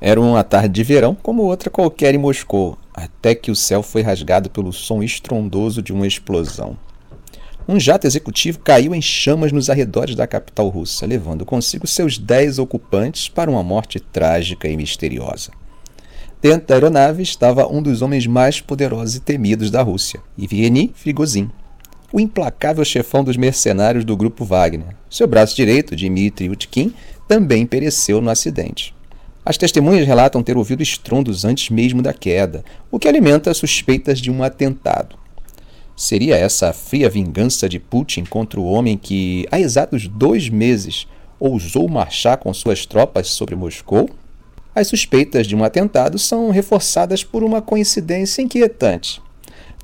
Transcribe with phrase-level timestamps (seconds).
[0.00, 4.00] Era uma tarde de verão, como outra qualquer em Moscou, até que o céu foi
[4.00, 6.76] rasgado pelo som estrondoso de uma explosão.
[7.68, 12.58] Um jato executivo caiu em chamas nos arredores da capital russa, levando consigo seus dez
[12.58, 15.52] ocupantes para uma morte trágica e misteriosa.
[16.40, 21.50] Dentro da aeronave estava um dos homens mais poderosos e temidos da Rússia, Evgeny Prigozhin,
[22.10, 24.96] o implacável chefão dos mercenários do grupo Wagner.
[25.10, 26.94] Seu braço direito, Dmitry Utkin,
[27.28, 28.94] também pereceu no acidente.
[29.44, 34.30] As testemunhas relatam ter ouvido estrondos antes mesmo da queda, o que alimenta suspeitas de
[34.30, 35.16] um atentado.
[35.96, 41.06] Seria essa a fria vingança de Putin contra o homem que, há exatos dois meses,
[41.38, 44.10] ousou marchar com suas tropas sobre Moscou?
[44.74, 49.22] As suspeitas de um atentado são reforçadas por uma coincidência inquietante.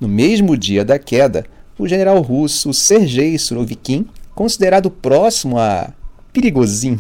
[0.01, 1.47] No mesmo dia da queda,
[1.79, 5.93] o general russo Sergei Surovikin, considerado próximo a
[6.33, 6.99] Perigosin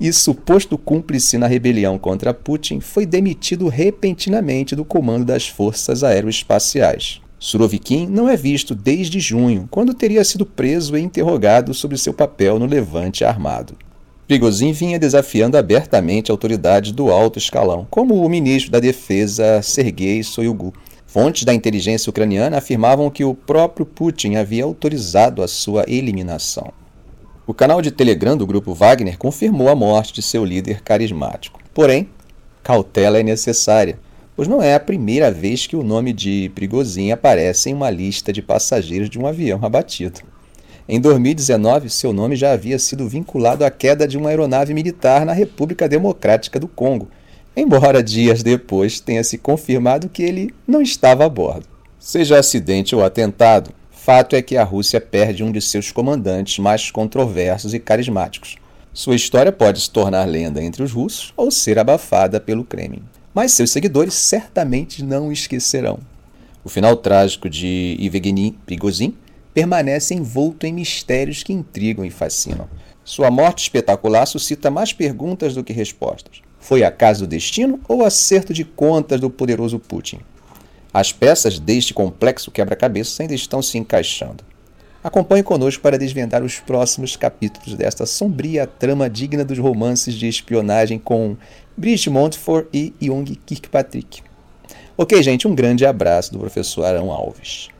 [0.00, 7.20] e suposto cúmplice na rebelião contra Putin, foi demitido repentinamente do comando das forças aeroespaciais.
[7.38, 12.58] Surovikin não é visto desde junho, quando teria sido preso e interrogado sobre seu papel
[12.58, 13.76] no levante armado.
[14.26, 20.72] Prigozhin vinha desafiando abertamente autoridades do alto escalão, como o ministro da Defesa Sergei Soyugu.
[21.06, 26.72] Fontes da inteligência ucraniana afirmavam que o próprio Putin havia autorizado a sua eliminação.
[27.46, 31.60] O canal de Telegram do grupo Wagner confirmou a morte de seu líder carismático.
[31.74, 32.08] Porém,
[32.62, 33.98] cautela é necessária,
[34.34, 38.32] pois não é a primeira vez que o nome de Prigozhin aparece em uma lista
[38.32, 40.20] de passageiros de um avião abatido.
[40.88, 45.34] Em 2019, seu nome já havia sido vinculado à queda de uma aeronave militar na
[45.34, 47.10] República Democrática do Congo,
[47.54, 51.66] embora dias depois tenha se confirmado que ele não estava a bordo.
[51.98, 53.70] Seja acidente ou atentado,
[54.04, 58.56] fato é que a Rússia perde um de seus comandantes mais controversos e carismáticos.
[58.92, 63.02] Sua história pode se tornar lenda entre os russos ou ser abafada pelo Kremlin.
[63.32, 66.00] Mas seus seguidores certamente não esquecerão.
[66.62, 69.16] O final trágico de Yevgeny Prigozhin
[69.54, 72.68] permanece envolto em mistérios que intrigam e fascinam.
[73.02, 76.42] Sua morte espetacular suscita mais perguntas do que respostas.
[76.60, 80.20] Foi acaso do destino ou acerto de contas do poderoso Putin?
[80.94, 84.44] As peças deste complexo quebra-cabeça ainda estão se encaixando.
[85.02, 90.96] Acompanhe conosco para desvendar os próximos capítulos desta sombria trama digna dos romances de espionagem
[90.96, 91.36] com
[91.76, 94.22] Brigitte Montfort e Jung Kirkpatrick.
[94.96, 97.70] Ok, gente, um grande abraço do professor Arão Alves.